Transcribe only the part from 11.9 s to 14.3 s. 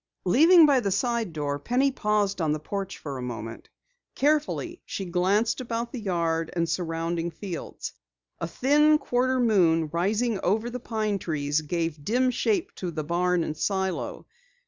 dim shape to the barn and silo.